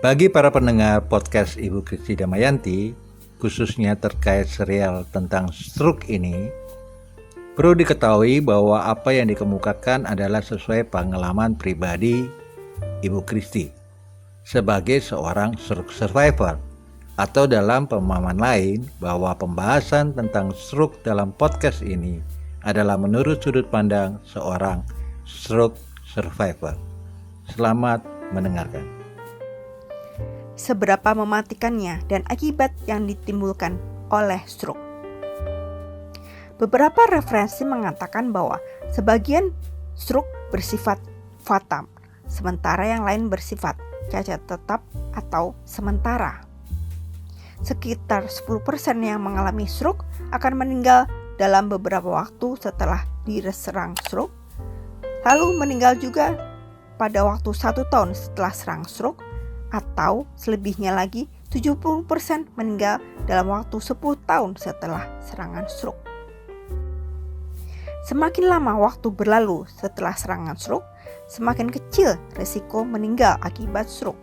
[0.00, 2.96] Bagi para pendengar podcast Ibu Kristi Damayanti,
[3.36, 6.48] khususnya terkait serial tentang stroke ini,
[7.52, 12.24] perlu diketahui bahwa apa yang dikemukakan adalah sesuai pengalaman pribadi
[13.04, 13.68] Ibu Kristi
[14.40, 16.56] sebagai seorang stroke survivor
[17.20, 22.24] atau dalam pemahaman lain bahwa pembahasan tentang stroke dalam podcast ini
[22.64, 24.80] adalah menurut sudut pandang seorang
[25.28, 25.76] stroke
[26.08, 26.72] survivor.
[27.52, 28.00] Selamat
[28.32, 28.99] mendengarkan
[30.60, 33.80] seberapa mematikannya dan akibat yang ditimbulkan
[34.12, 34.76] oleh stroke.
[36.60, 38.60] Beberapa referensi mengatakan bahwa
[38.92, 39.56] sebagian
[39.96, 41.00] stroke bersifat
[41.40, 41.88] fatal,
[42.28, 43.80] sementara yang lain bersifat
[44.12, 44.84] cacat tetap
[45.16, 46.44] atau sementara.
[47.64, 48.60] Sekitar 10%
[49.00, 50.04] yang mengalami stroke
[50.36, 51.08] akan meninggal
[51.40, 54.32] dalam beberapa waktu setelah diserang stroke,
[55.24, 56.36] lalu meninggal juga
[57.00, 59.29] pada waktu satu tahun setelah serang stroke
[59.70, 62.06] atau selebihnya lagi 70%
[62.54, 65.98] meninggal dalam waktu 10 tahun setelah serangan stroke.
[68.06, 70.86] Semakin lama waktu berlalu setelah serangan stroke,
[71.28, 74.18] semakin kecil resiko meninggal akibat stroke.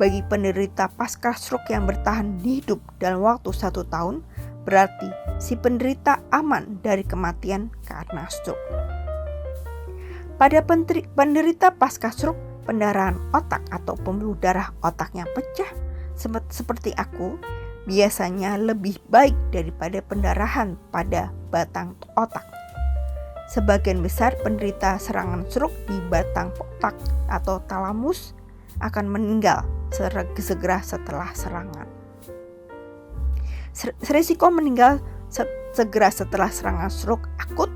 [0.00, 4.24] Bagi penderita pasca stroke yang bertahan hidup dalam waktu satu tahun,
[4.64, 8.60] berarti si penderita aman dari kematian karena stroke.
[10.40, 10.64] Pada
[11.12, 15.68] penderita pasca stroke, pendarahan otak atau pembuluh darah otaknya pecah
[16.50, 17.40] seperti aku
[17.88, 22.44] biasanya lebih baik daripada pendarahan pada batang otak.
[23.50, 26.94] Sebagian besar penderita serangan stroke di batang otak
[27.26, 28.36] atau talamus
[28.78, 29.66] akan meninggal
[30.38, 31.88] segera setelah serangan.
[34.06, 35.02] Risiko meninggal
[35.74, 37.70] segera setelah serangan stroke akut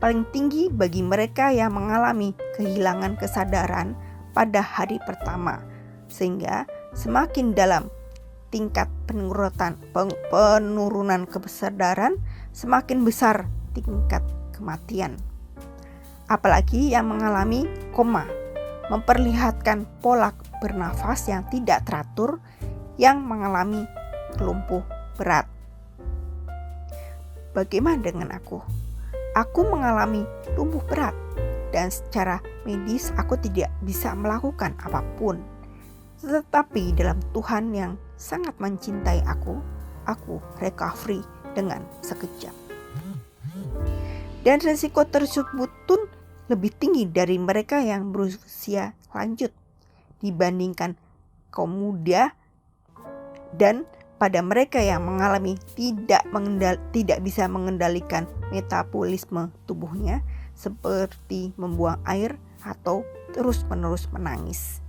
[0.00, 3.96] paling tinggi bagi mereka yang mengalami kehilangan kesadaran
[4.36, 5.64] pada hari pertama,
[6.12, 7.88] sehingga semakin dalam
[8.52, 9.80] tingkat penurunan,
[10.28, 12.20] penurunan kesadaran,
[12.52, 14.20] semakin besar tingkat
[14.52, 15.16] kematian.
[16.28, 17.64] Apalagi yang mengalami
[17.96, 18.28] koma,
[18.92, 22.36] memperlihatkan pola bernafas yang tidak teratur
[23.00, 23.88] yang mengalami
[24.36, 24.84] kelumpuh
[25.16, 25.48] berat.
[27.56, 28.60] Bagaimana dengan aku?
[29.32, 31.25] Aku mengalami lumpuh berat
[31.76, 35.44] dan secara medis aku tidak bisa melakukan apa pun.
[36.24, 39.60] Tetapi dalam Tuhan yang sangat mencintai aku,
[40.08, 41.20] aku recovery
[41.52, 42.56] dengan sekejap.
[44.40, 46.00] Dan resiko tersebut pun
[46.48, 49.52] lebih tinggi dari mereka yang berusia lanjut
[50.24, 50.96] dibandingkan
[51.52, 52.32] kaum muda
[53.52, 53.84] dan
[54.16, 60.24] pada mereka yang mengalami tidak mengendal, tidak bisa mengendalikan metabolisme tubuhnya
[60.56, 63.04] seperti membuang air atau
[63.36, 64.80] terus-menerus menangis.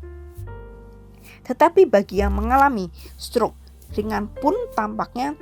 [1.44, 2.88] Tetapi bagi yang mengalami
[3.20, 3.56] stroke
[3.96, 5.36] ringan pun tampaknya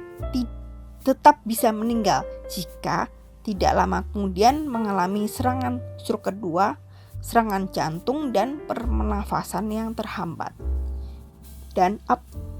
[1.05, 3.09] tetap bisa meninggal jika
[3.45, 6.81] tidak lama kemudian mengalami serangan stroke kedua,
[7.21, 10.57] serangan jantung dan pernafasan yang terhambat.
[11.77, 12.01] Dan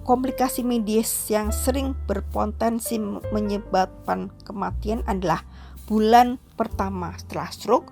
[0.06, 3.02] komplikasi medis yang sering berpotensi
[3.34, 5.42] menyebabkan kematian adalah
[5.90, 7.90] bulan pertama setelah stroke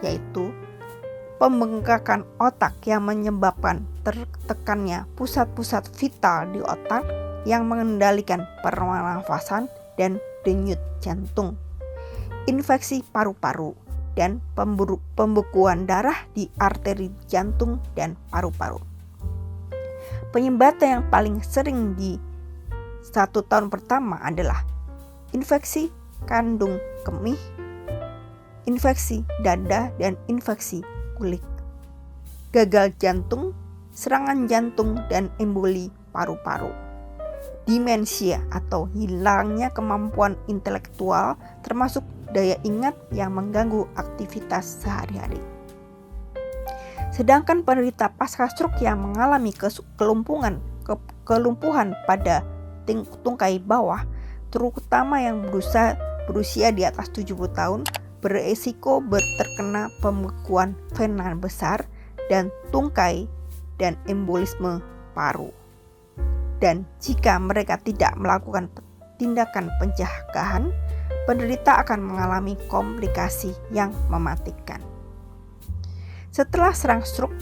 [0.00, 0.54] yaitu
[1.42, 7.02] pembengkakan otak yang menyebabkan tertekannya pusat-pusat vital di otak
[7.42, 9.66] yang mengendalikan pernafasan
[9.98, 11.58] dan denyut jantung,
[12.46, 13.74] infeksi paru-paru,
[14.14, 14.38] dan
[15.18, 18.85] pembekuan darah di arteri jantung dan paru-paru.
[20.36, 22.20] Penyebab yang paling sering di
[23.00, 24.68] satu tahun pertama adalah
[25.32, 25.88] infeksi
[26.28, 26.76] kandung
[27.08, 27.40] kemih,
[28.68, 30.84] infeksi dada, dan infeksi
[31.16, 31.40] kulit.
[32.52, 33.56] Gagal jantung,
[33.96, 36.68] serangan jantung, dan emboli paru-paru.
[37.64, 42.04] Demensia atau hilangnya kemampuan intelektual termasuk
[42.36, 45.55] daya ingat yang mengganggu aktivitas sehari-hari.
[47.16, 49.48] Sedangkan penderita pasca stroke yang mengalami
[49.96, 50.92] kelumpuhan, ke,
[51.24, 52.44] kelumpuhan pada
[53.24, 54.04] tungkai bawah,
[54.52, 55.96] terutama yang berusaha
[56.28, 57.80] berusia di atas 70 tahun
[58.20, 59.00] beresiko
[59.40, 61.88] terkena pembekuan vena besar
[62.28, 63.24] dan tungkai
[63.80, 64.84] dan embolisme
[65.16, 65.48] paru.
[66.60, 68.68] Dan jika mereka tidak melakukan
[69.16, 70.68] tindakan pencegahan,
[71.24, 74.85] penderita akan mengalami komplikasi yang mematikan.
[76.36, 77.32] Setelah serang stroke,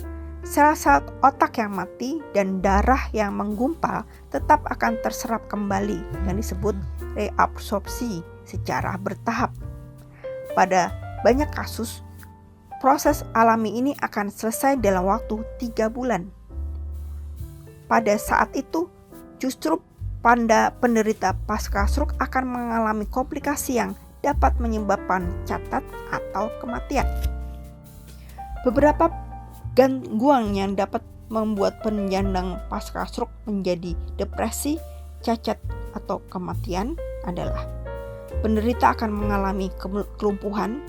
[0.46, 5.99] sel-sel otak yang mati dan darah yang menggumpal tetap akan terserap kembali
[6.31, 6.79] yang disebut
[7.19, 9.50] reabsorpsi secara bertahap.
[10.55, 10.94] Pada
[11.26, 12.06] banyak kasus,
[12.79, 16.31] proses alami ini akan selesai dalam waktu tiga bulan.
[17.85, 18.88] pada saat itu
[19.43, 19.76] justru
[20.23, 23.93] pada penderita pasca stroke akan mengalami komplikasi yang
[24.23, 25.82] dapat menyebabkan catat
[26.14, 27.34] atau kematian.
[28.65, 29.13] Beberapa
[29.77, 34.81] gangguan yang dapat membuat penyandang pasca stroke menjadi depresi,
[35.21, 35.61] cacat,
[35.93, 36.97] atau kematian
[37.29, 37.69] adalah
[38.41, 39.69] penderita akan mengalami
[40.17, 40.81] kelumpuhan,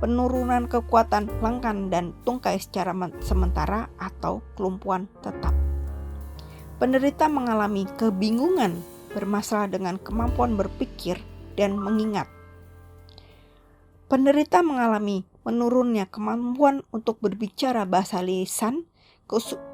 [0.00, 5.52] penurunan kekuatan lengan dan tungkai secara sementara atau kelumpuhan tetap.
[6.80, 8.80] Penderita mengalami kebingungan
[9.12, 11.20] bermasalah dengan kemampuan berpikir
[11.52, 12.24] dan mengingat.
[14.08, 18.84] Penderita mengalami menurunnya kemampuan untuk berbicara bahasa lisan,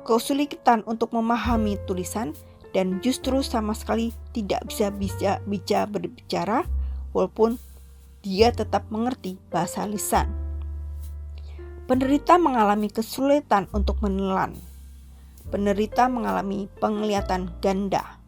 [0.05, 2.37] kesulitan untuk memahami tulisan,
[2.75, 6.69] dan justru sama sekali tidak bisa bisa, bisa berbicara
[7.17, 7.57] walaupun
[8.21, 10.29] dia tetap mengerti bahasa lisan.
[11.87, 14.59] Penderita mengalami kesulitan untuk menelan
[15.49, 18.19] penderita mengalami penglihatan ganda.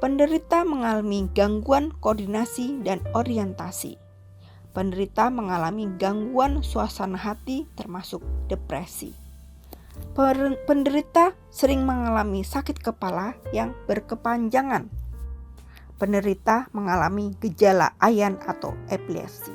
[0.00, 4.09] Penderita mengalami gangguan koordinasi dan orientasi.
[4.70, 9.10] Penderita mengalami gangguan suasana hati termasuk depresi.
[10.66, 14.86] Penderita sering mengalami sakit kepala yang berkepanjangan.
[15.98, 19.50] Penderita mengalami gejala ayan atau epilepsi.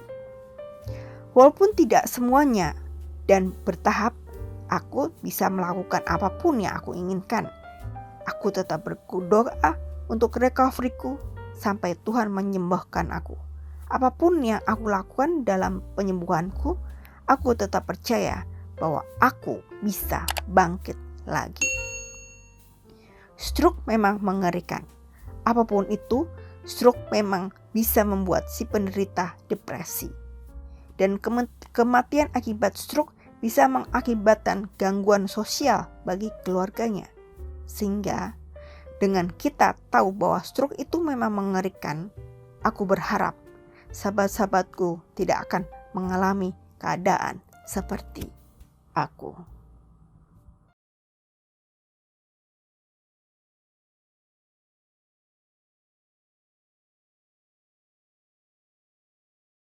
[1.31, 2.75] Walaupun tidak semuanya
[3.23, 4.11] dan bertahap
[4.67, 7.47] aku bisa melakukan apa pun yang aku inginkan.
[8.27, 9.79] Aku tetap berdoa
[10.11, 11.15] untuk recoveryku
[11.55, 13.44] sampai Tuhan menyembuhkan aku.
[13.85, 16.73] Apa pun yang aku lakukan dalam penyembuhanku,
[17.29, 18.41] aku tetap percaya
[18.81, 20.97] bahwa aku bisa bangkit
[21.29, 21.69] lagi.
[23.37, 24.81] Stroke memang mengerikan.
[25.45, 26.25] Apa pun itu,
[26.65, 30.09] stroke memang bisa membuat si penderita depresi.
[30.97, 31.21] Dan
[31.75, 37.05] kematian akibat stroke bisa mengakibatkan gangguan sosial bagi keluarganya.
[37.69, 38.33] Sehingga
[38.97, 42.09] dengan kita tahu bahwa stroke itu memang mengerikan,
[42.65, 43.35] aku berharap
[43.95, 45.63] sahabat-sahabatku tidak akan
[45.95, 48.27] mengalami keadaan seperti
[48.91, 49.54] aku.